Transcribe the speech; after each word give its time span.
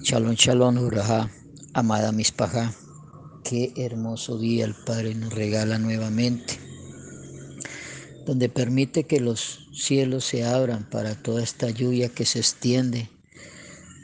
Shalom, 0.00 0.34
shalom, 0.34 0.78
Uraja, 0.78 1.28
amada 1.74 2.12
Mispaja. 2.12 2.72
Qué 3.42 3.72
hermoso 3.76 4.38
día 4.38 4.64
el 4.64 4.74
Padre 4.74 5.14
nos 5.14 5.34
regala 5.34 5.78
nuevamente, 5.78 6.54
donde 8.24 8.48
permite 8.48 9.04
que 9.04 9.18
los 9.18 9.68
cielos 9.72 10.24
se 10.24 10.44
abran 10.44 10.88
para 10.88 11.20
toda 11.20 11.42
esta 11.42 11.70
lluvia 11.70 12.10
que 12.10 12.26
se 12.26 12.38
extiende 12.38 13.10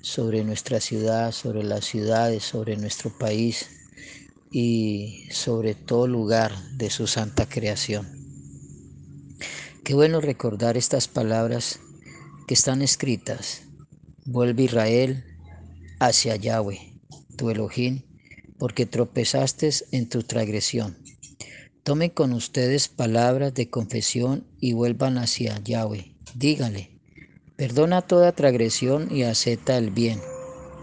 sobre 0.02 0.42
nuestra 0.42 0.80
ciudad, 0.80 1.30
sobre 1.30 1.62
las 1.62 1.84
ciudades, 1.84 2.42
sobre 2.42 2.76
nuestro 2.76 3.16
país 3.16 3.68
y 4.50 5.28
sobre 5.30 5.74
todo 5.74 6.08
lugar 6.08 6.52
de 6.72 6.90
su 6.90 7.06
santa 7.06 7.48
creación. 7.48 8.06
Qué 9.84 9.94
bueno 9.94 10.20
recordar 10.20 10.76
estas 10.76 11.06
palabras 11.06 11.78
que 12.48 12.54
están 12.54 12.82
escritas. 12.82 13.62
Vuelve 14.24 14.64
Israel 14.64 15.24
hacia 16.06 16.36
Yahweh, 16.36 17.00
tu 17.36 17.50
Elohim, 17.50 18.02
porque 18.58 18.86
tropezaste 18.86 19.70
en 19.92 20.08
tu 20.08 20.22
transgresión. 20.22 20.96
Tomen 21.82 22.10
con 22.10 22.32
ustedes 22.32 22.88
palabras 22.88 23.52
de 23.54 23.68
confesión 23.68 24.46
y 24.58 24.72
vuelvan 24.72 25.18
hacia 25.18 25.62
Yahweh. 25.62 26.16
Díganle, 26.34 26.98
perdona 27.56 28.02
toda 28.02 28.32
transgresión 28.32 29.14
y 29.14 29.24
acepta 29.24 29.76
el 29.76 29.90
bien, 29.90 30.20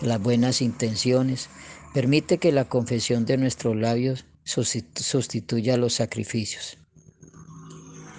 las 0.02 0.22
buenas 0.22 0.62
intenciones. 0.62 1.50
Permite 1.94 2.38
que 2.38 2.52
la 2.52 2.66
confesión 2.66 3.26
de 3.26 3.38
nuestros 3.38 3.76
labios 3.76 4.26
sustituya 4.44 5.78
los 5.78 5.94
sacrificios. 5.94 6.78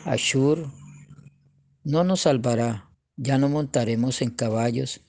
Ashur 0.05 0.71
no 1.85 2.05
nos 2.05 2.23
salvará, 2.23 2.91
ya 3.17 3.39
no 3.39 3.49
montaremos 3.49 4.23
en 4.23 4.31
caballos 4.31 5.01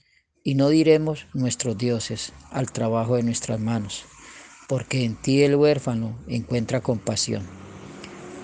y 0.43 0.55
no 0.55 0.69
diremos 0.69 1.27
nuestros 1.33 1.77
dioses 1.77 2.33
al 2.51 2.71
trabajo 2.71 3.15
de 3.15 3.23
nuestras 3.23 3.59
manos, 3.59 4.05
porque 4.67 5.05
en 5.05 5.15
ti 5.15 5.41
el 5.43 5.55
huérfano 5.55 6.17
encuentra 6.27 6.81
compasión. 6.81 7.43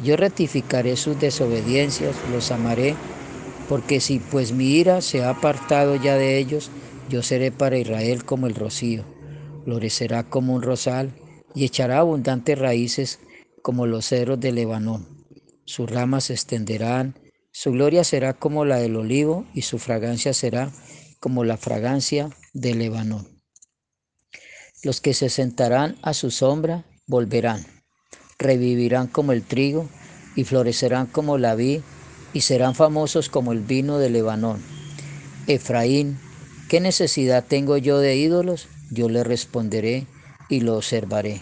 Yo 0.04 0.16
rectificaré 0.16 0.96
sus 0.96 1.20
desobediencias, 1.20 2.16
los 2.32 2.52
amaré, 2.52 2.96
porque 3.68 4.00
si 4.00 4.20
pues 4.20 4.54
mi 4.54 4.72
ira 4.72 5.02
se 5.02 5.24
ha 5.24 5.30
apartado 5.30 5.96
ya 5.96 6.16
de 6.16 6.38
ellos, 6.38 6.72
yo 7.10 7.22
seré 7.22 7.52
para 7.52 7.78
Israel 7.78 8.24
como 8.24 8.48
el 8.48 8.56
rocío, 8.56 9.04
florecerá 9.66 10.24
como 10.24 10.54
un 10.54 10.62
rosal 10.62 11.14
y 11.54 11.66
echará 11.66 12.00
abundantes 12.00 12.58
raíces 12.58 13.20
como 13.62 13.86
los 13.86 14.08
cedros 14.08 14.40
de 14.40 14.54
Lebanón. 14.54 15.08
Sus 15.66 15.90
ramas 15.90 16.26
se 16.26 16.34
extenderán, 16.34 17.20
su 17.52 17.72
gloria 17.72 18.04
será 18.04 18.34
como 18.34 18.64
la 18.64 18.78
del 18.78 18.96
olivo 18.96 19.46
y 19.54 19.64
su 19.64 19.80
fragancia 19.80 20.34
será 20.34 20.72
como 21.20 21.44
la 21.44 21.58
fragancia 21.58 22.30
del 22.54 22.80
Lebanón. 22.80 23.28
Los 24.84 25.02
que 25.02 25.14
se 25.14 25.30
sentarán 25.30 25.98
a 26.02 26.14
su 26.14 26.32
sombra 26.32 26.86
volverán, 27.06 27.66
revivirán 28.38 29.08
como 29.08 29.34
el 29.34 29.44
trigo 29.44 29.90
y 30.36 30.46
florecerán 30.46 31.08
como 31.08 31.38
la 31.38 31.56
vid 31.56 31.82
y 32.34 32.42
serán 32.42 32.76
famosos 32.76 33.30
como 33.30 33.52
el 33.52 33.60
vino 33.60 33.98
de 33.98 34.10
Lebanón. 34.10 34.64
Efraín, 35.48 36.20
¿qué 36.70 36.80
necesidad 36.80 37.44
tengo 37.46 37.78
yo 37.78 38.00
de 38.00 38.16
ídolos? 38.16 38.68
Yo 38.92 39.10
le 39.10 39.24
responderé 39.24 40.08
y 40.48 40.62
lo 40.62 40.78
observaré. 40.78 41.42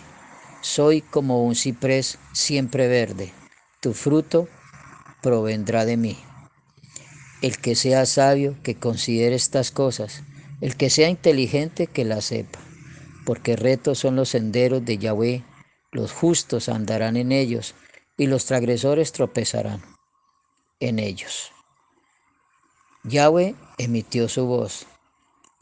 Soy 0.62 1.02
como 1.02 1.44
un 1.44 1.56
ciprés 1.56 2.18
siempre 2.34 2.88
verde, 2.88 3.32
tu 3.80 3.94
fruto 3.94 4.48
provendrá 5.22 5.86
de 5.86 5.98
mí. 5.98 6.18
El 7.42 7.58
que 7.60 7.76
sea 7.76 8.06
sabio, 8.06 8.56
que 8.64 8.76
considere 8.76 9.36
estas 9.36 9.72
cosas. 9.72 10.24
El 10.60 10.76
que 10.76 10.90
sea 10.90 11.10
inteligente, 11.10 11.88
que 11.88 12.04
las 12.04 12.26
sepa. 12.26 12.60
Porque 13.26 13.56
retos 13.56 14.00
son 14.00 14.16
los 14.16 14.30
senderos 14.30 14.84
de 14.84 14.98
Yahweh. 14.98 15.44
Los 15.92 16.12
justos 16.12 16.68
andarán 16.68 17.16
en 17.16 17.32
ellos 17.32 17.76
y 18.18 18.26
los 18.26 18.46
transgresores 18.46 19.12
tropezarán 19.12 19.82
en 20.80 21.00
ellos. 21.00 21.52
Yahweh 23.04 23.56
emitió 23.78 24.28
su 24.28 24.46
voz. 24.46 24.88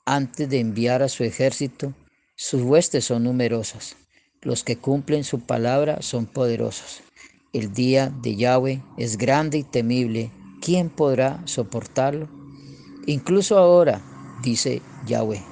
Antes 0.06 0.50
de 0.50 0.60
enviar 0.60 1.04
a 1.04 1.10
su 1.10 1.24
ejército, 1.24 1.94
sus 2.36 2.62
huestes 2.62 3.06
son 3.06 3.24
numerosas. 3.24 3.98
Los 4.42 4.64
que 4.64 4.78
cumplen 4.78 5.24
su 5.24 5.42
palabra 5.42 6.02
son 6.02 6.26
poderosos. 6.26 7.02
El 7.54 7.74
día 7.74 8.12
de 8.22 8.36
Yahweh 8.36 8.82
es 8.98 9.18
grande 9.18 9.60
y 9.60 9.64
temible 9.64 10.32
¿quién 10.62 10.90
podrá 10.90 11.42
soportarlo? 11.46 12.28
Incluso 13.06 13.58
ahora, 13.58 14.02
dice 14.44 14.82
Yahweh, 15.06 15.44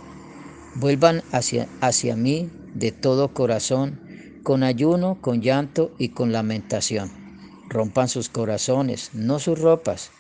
vuelvan 0.76 1.24
hacia, 1.32 1.68
hacia 1.82 2.16
mí 2.16 2.50
de 2.74 2.92
todo 2.92 3.34
corazón, 3.34 4.00
con 4.44 4.64
ayuno, 4.64 5.20
con 5.22 5.42
llanto 5.42 5.94
y 5.98 6.10
con 6.10 6.32
lamentación. 6.32 7.12
Rompan 7.70 8.10
sus 8.10 8.30
corazones, 8.30 9.12
no 9.14 9.40
sus 9.40 9.60
ropas, 9.60 10.12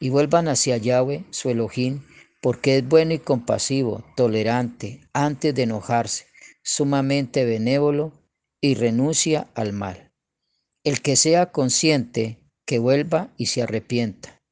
y 0.00 0.10
vuelvan 0.10 0.48
hacia 0.48 0.76
Yahweh, 0.76 1.24
su 1.30 1.50
Elohim, 1.50 2.02
porque 2.40 2.78
es 2.78 2.88
bueno 2.88 3.14
y 3.14 3.18
compasivo, 3.18 4.04
tolerante, 4.16 5.00
antes 5.12 5.54
de 5.54 5.64
enojarse, 5.64 6.26
sumamente 6.62 7.44
benévolo 7.44 8.12
y 8.60 8.74
renuncia 8.74 9.48
al 9.54 9.72
mal. 9.72 10.12
El 10.84 11.02
que 11.02 11.16
sea 11.16 11.50
consciente, 11.52 12.45
que 12.66 12.78
vuelva 12.78 13.32
y 13.36 13.46
se 13.46 13.62
arrepienta. 13.62 14.42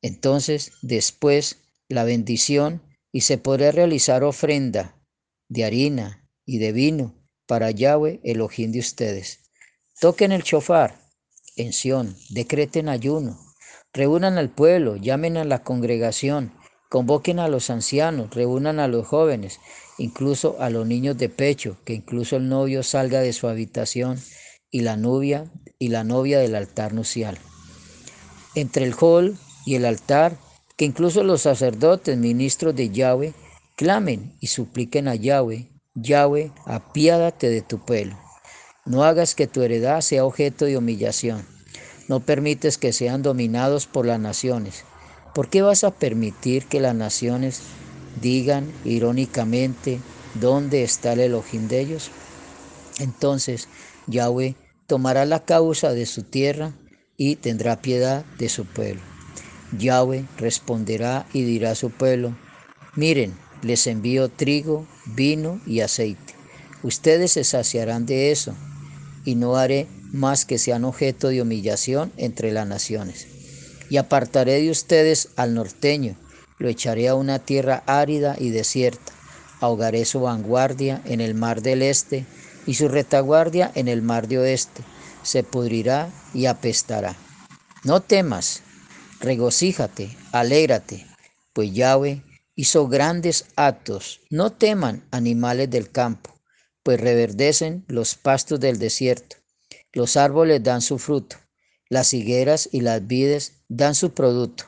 Entonces, 0.00 0.72
después, 0.80 1.58
la 1.88 2.04
bendición 2.04 2.82
y 3.12 3.22
se 3.22 3.36
podrá 3.38 3.72
realizar 3.72 4.22
ofrenda 4.22 4.96
de 5.48 5.64
harina 5.64 6.28
y 6.44 6.58
de 6.58 6.72
vino 6.72 7.14
para 7.46 7.70
Yahweh, 7.70 8.20
el 8.22 8.40
ojín 8.40 8.72
de 8.72 8.78
ustedes. 8.78 9.40
Toquen 10.00 10.32
el 10.32 10.42
chofar 10.42 11.00
en 11.56 11.72
Sión, 11.72 12.16
decreten 12.30 12.88
ayuno, 12.88 13.40
reúnan 13.92 14.38
al 14.38 14.50
pueblo, 14.50 14.96
llamen 14.96 15.36
a 15.36 15.44
la 15.44 15.64
congregación, 15.64 16.52
convoquen 16.88 17.38
a 17.40 17.48
los 17.48 17.70
ancianos, 17.70 18.34
reúnan 18.34 18.78
a 18.78 18.86
los 18.86 19.06
jóvenes, 19.06 19.58
incluso 19.96 20.56
a 20.60 20.70
los 20.70 20.86
niños 20.86 21.18
de 21.18 21.28
pecho, 21.28 21.78
que 21.84 21.94
incluso 21.94 22.36
el 22.36 22.48
novio 22.48 22.82
salga 22.82 23.20
de 23.20 23.32
su 23.32 23.48
habitación 23.48 24.20
y 24.70 24.80
la 24.80 24.96
novia 24.96 25.50
y 25.78 25.88
la 25.88 26.04
novia 26.04 26.38
del 26.38 26.54
altar 26.54 26.92
nupcial. 26.92 27.38
Entre 28.54 28.84
el 28.84 28.94
hall 29.00 29.38
y 29.64 29.76
el 29.76 29.84
altar, 29.84 30.38
que 30.76 30.84
incluso 30.84 31.22
los 31.22 31.42
sacerdotes, 31.42 32.16
ministros 32.16 32.74
de 32.74 32.90
Yahweh, 32.90 33.34
clamen 33.76 34.36
y 34.40 34.48
supliquen 34.48 35.08
a 35.08 35.14
Yahweh, 35.14 35.68
Yahweh, 35.94 36.52
apiádate 36.66 37.48
de 37.48 37.62
tu 37.62 37.78
pueblo. 37.78 38.18
No 38.84 39.04
hagas 39.04 39.34
que 39.34 39.46
tu 39.46 39.62
heredad 39.62 40.00
sea 40.00 40.24
objeto 40.24 40.64
de 40.64 40.76
humillación. 40.76 41.44
No 42.08 42.20
permites 42.20 42.78
que 42.78 42.92
sean 42.92 43.22
dominados 43.22 43.86
por 43.86 44.06
las 44.06 44.18
naciones. 44.18 44.84
¿Por 45.34 45.50
qué 45.50 45.62
vas 45.62 45.84
a 45.84 45.90
permitir 45.90 46.66
que 46.66 46.80
las 46.80 46.94
naciones 46.94 47.60
digan 48.20 48.72
irónicamente 48.84 50.00
dónde 50.34 50.82
está 50.84 51.12
el 51.12 51.20
Elohim 51.20 51.68
de 51.68 51.80
ellos? 51.80 52.10
Entonces 52.98 53.68
Yahweh 54.08 54.56
tomará 54.86 55.24
la 55.26 55.44
causa 55.44 55.92
de 55.92 56.06
su 56.06 56.22
tierra 56.22 56.72
y 57.16 57.36
tendrá 57.36 57.80
piedad 57.80 58.24
de 58.38 58.48
su 58.48 58.64
pueblo. 58.64 59.02
Yahweh 59.78 60.24
responderá 60.38 61.26
y 61.32 61.42
dirá 61.42 61.72
a 61.72 61.74
su 61.74 61.90
pueblo, 61.90 62.36
miren, 62.96 63.36
les 63.62 63.86
envío 63.86 64.28
trigo, 64.28 64.86
vino 65.04 65.60
y 65.66 65.80
aceite. 65.80 66.34
Ustedes 66.82 67.32
se 67.32 67.44
saciarán 67.44 68.06
de 68.06 68.30
eso, 68.30 68.54
y 69.24 69.34
no 69.34 69.56
haré 69.56 69.86
más 70.12 70.44
que 70.44 70.58
sean 70.58 70.84
objeto 70.84 71.28
de 71.28 71.42
humillación 71.42 72.12
entre 72.16 72.52
las 72.52 72.66
naciones. 72.66 73.26
Y 73.90 73.96
apartaré 73.96 74.62
de 74.62 74.70
ustedes 74.70 75.30
al 75.36 75.54
norteño, 75.54 76.16
lo 76.58 76.68
echaré 76.68 77.08
a 77.08 77.14
una 77.14 77.38
tierra 77.38 77.82
árida 77.86 78.36
y 78.38 78.50
desierta, 78.50 79.12
ahogaré 79.60 80.04
su 80.04 80.20
vanguardia 80.20 81.02
en 81.04 81.20
el 81.20 81.34
mar 81.34 81.62
del 81.62 81.82
este 81.82 82.24
y 82.68 82.74
su 82.74 82.86
retaguardia 82.86 83.72
en 83.74 83.88
el 83.88 84.02
mar 84.02 84.28
de 84.28 84.38
oeste, 84.38 84.82
se 85.22 85.42
pudrirá 85.42 86.12
y 86.34 86.44
apestará. 86.44 87.16
No 87.82 88.02
temas, 88.02 88.60
regocíjate, 89.20 90.14
alégrate, 90.32 91.06
pues 91.54 91.72
Yahweh 91.72 92.22
hizo 92.54 92.86
grandes 92.86 93.46
actos. 93.56 94.20
No 94.28 94.52
teman 94.52 95.02
animales 95.12 95.70
del 95.70 95.90
campo, 95.90 96.38
pues 96.82 97.00
reverdecen 97.00 97.86
los 97.88 98.16
pastos 98.16 98.60
del 98.60 98.78
desierto. 98.78 99.36
Los 99.94 100.18
árboles 100.18 100.62
dan 100.62 100.82
su 100.82 100.98
fruto, 100.98 101.36
las 101.88 102.12
higueras 102.12 102.68
y 102.70 102.82
las 102.82 103.06
vides 103.06 103.62
dan 103.68 103.94
su 103.94 104.12
producto. 104.12 104.64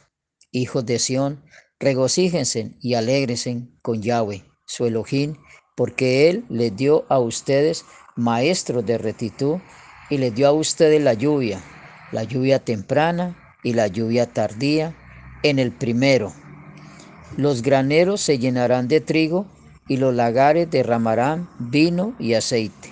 Hijos 0.52 0.86
de 0.86 0.98
Sión, 0.98 1.44
regocíjense 1.78 2.76
y 2.80 2.94
alégrense 2.94 3.68
con 3.82 4.00
Yahweh, 4.00 4.42
su 4.64 4.86
Elohim, 4.86 5.36
porque 5.80 6.28
Él 6.28 6.44
les 6.50 6.76
dio 6.76 7.06
a 7.08 7.18
ustedes 7.18 7.86
maestros 8.14 8.84
de 8.84 8.98
rectitud 8.98 9.60
y 10.10 10.18
les 10.18 10.34
dio 10.34 10.46
a 10.46 10.52
ustedes 10.52 11.02
la 11.02 11.14
lluvia, 11.14 11.58
la 12.12 12.22
lluvia 12.22 12.58
temprana 12.58 13.56
y 13.62 13.72
la 13.72 13.86
lluvia 13.86 14.26
tardía 14.26 14.94
en 15.42 15.58
el 15.58 15.72
primero. 15.72 16.34
Los 17.38 17.62
graneros 17.62 18.20
se 18.20 18.38
llenarán 18.38 18.88
de 18.88 19.00
trigo 19.00 19.46
y 19.88 19.96
los 19.96 20.14
lagares 20.14 20.70
derramarán 20.70 21.48
vino 21.58 22.14
y 22.18 22.34
aceite. 22.34 22.90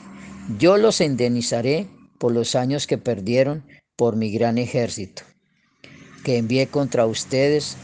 Yo 0.58 0.79
los 0.79 1.02
indemnizaré 1.02 1.88
por 2.17 2.32
los 2.32 2.55
años 2.55 2.87
que 2.87 2.96
perdieron 2.96 3.67
por 3.96 4.17
mi 4.17 4.32
gran 4.32 4.56
ejército, 4.56 5.25
que 6.25 6.38
envié 6.38 6.69
contra 6.69 7.05
ustedes 7.05 7.76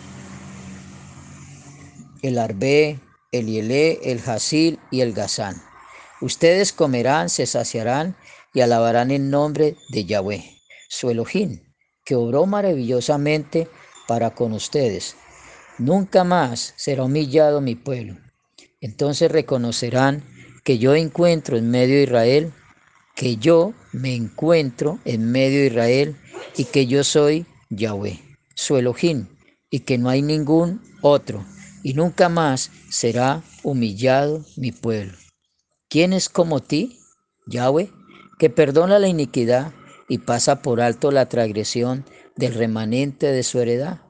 el 2.22 2.38
Arbe, 2.38 3.00
el 3.34 3.46
Yelé, 3.46 3.98
el 4.04 4.20
Jasil 4.20 4.78
y 4.90 5.00
el 5.00 5.12
Gazán. 5.12 5.60
Ustedes 6.20 6.72
comerán, 6.72 7.28
se 7.28 7.46
saciarán 7.46 8.16
y 8.52 8.60
alabarán 8.60 9.10
el 9.10 9.28
nombre 9.28 9.76
de 9.90 10.04
Yahweh, 10.04 10.44
su 10.88 11.10
Elohim, 11.10 11.60
que 12.04 12.14
obró 12.14 12.46
maravillosamente 12.46 13.68
para 14.06 14.30
con 14.30 14.52
ustedes. 14.52 15.16
Nunca 15.78 16.22
más 16.22 16.74
será 16.76 17.02
humillado 17.02 17.60
mi 17.60 17.74
pueblo. 17.74 18.16
Entonces 18.80 19.32
reconocerán 19.32 20.22
que 20.62 20.78
yo 20.78 20.94
encuentro 20.94 21.56
en 21.56 21.70
medio 21.70 21.96
de 21.96 22.04
Israel, 22.04 22.52
que 23.16 23.36
yo 23.36 23.74
me 23.92 24.14
encuentro 24.14 25.00
en 25.04 25.32
medio 25.32 25.60
de 25.60 25.66
Israel 25.66 26.16
y 26.56 26.66
que 26.66 26.86
yo 26.86 27.02
soy 27.02 27.46
Yahweh, 27.70 28.20
su 28.54 28.76
Elohim, 28.76 29.26
y 29.70 29.80
que 29.80 29.98
no 29.98 30.08
hay 30.08 30.22
ningún 30.22 30.80
otro, 31.02 31.44
y 31.84 31.92
nunca 31.92 32.30
más 32.30 32.70
será 32.88 33.42
humillado 33.62 34.44
mi 34.56 34.72
pueblo. 34.72 35.12
¿Quién 35.88 36.14
es 36.14 36.30
como 36.30 36.60
ti, 36.60 36.98
Yahweh, 37.46 37.92
que 38.38 38.48
perdona 38.48 38.98
la 38.98 39.06
iniquidad 39.06 39.72
y 40.08 40.18
pasa 40.18 40.62
por 40.62 40.80
alto 40.80 41.12
la 41.12 41.28
transgresión 41.28 42.06
del 42.36 42.54
remanente 42.54 43.26
de 43.30 43.42
su 43.42 43.60
heredad? 43.60 44.00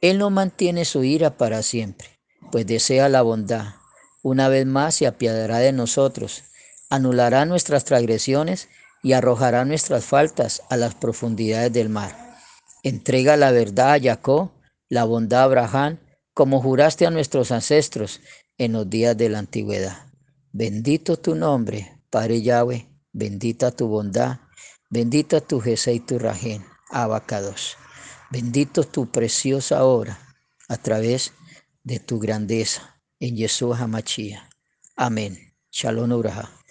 Él 0.00 0.18
no 0.18 0.30
mantiene 0.30 0.84
su 0.84 1.04
ira 1.04 1.38
para 1.38 1.62
siempre, 1.62 2.08
pues 2.50 2.66
desea 2.66 3.08
la 3.08 3.22
bondad. 3.22 3.76
Una 4.24 4.48
vez 4.48 4.66
más 4.66 4.96
se 4.96 5.06
apiadará 5.06 5.58
de 5.58 5.72
nosotros, 5.72 6.42
anulará 6.90 7.46
nuestras 7.46 7.84
transgresiones 7.84 8.68
y 9.04 9.12
arrojará 9.12 9.64
nuestras 9.64 10.04
faltas 10.04 10.62
a 10.68 10.76
las 10.76 10.96
profundidades 10.96 11.72
del 11.72 11.90
mar. 11.90 12.36
Entrega 12.82 13.36
la 13.36 13.52
verdad 13.52 13.94
a 13.94 14.00
Jacob, 14.00 14.50
la 14.88 15.04
bondad 15.04 15.42
a 15.42 15.44
Abraham, 15.44 15.98
como 16.34 16.60
juraste 16.62 17.06
a 17.06 17.10
nuestros 17.10 17.50
ancestros 17.50 18.20
en 18.58 18.72
los 18.72 18.88
días 18.88 19.16
de 19.16 19.28
la 19.28 19.38
antigüedad. 19.38 20.06
Bendito 20.52 21.18
tu 21.18 21.34
nombre, 21.34 22.00
Padre 22.10 22.42
Yahweh, 22.42 22.86
bendita 23.12 23.70
tu 23.70 23.88
bondad, 23.88 24.40
bendita 24.90 25.40
tu 25.40 25.60
Jesé 25.60 25.94
y 25.94 26.00
tu 26.00 26.18
Rajén, 26.18 26.64
Abacados. 26.90 27.76
Bendito 28.30 28.84
tu 28.84 29.10
preciosa 29.10 29.84
obra 29.84 30.18
a 30.68 30.76
través 30.76 31.32
de 31.84 32.00
tu 32.00 32.18
grandeza 32.18 33.00
en 33.20 33.36
Yeshua 33.36 33.78
HaMashiach. 33.78 34.42
Amén. 34.96 35.54
Shalom 35.70 36.12
Uraha. 36.12 36.61